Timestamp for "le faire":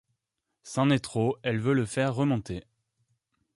1.75-2.15